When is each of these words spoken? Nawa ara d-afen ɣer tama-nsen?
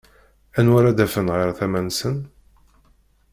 Nawa 0.63 0.77
ara 0.79 0.97
d-afen 0.97 1.27
ɣer 1.35 1.49
tama-nsen? 1.57 2.17